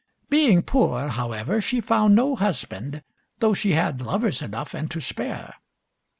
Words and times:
Being 0.31 0.63
poor, 0.63 1.09
however, 1.09 1.61
she 1.61 1.79
found 1.79 2.15
no 2.15 2.35
husband, 2.35 3.03
though 3.37 3.53
she 3.53 3.73
had 3.73 4.01
lovers 4.01 4.41
enough 4.41 4.73
and 4.73 4.89
to 4.89 4.99
spare. 4.99 5.53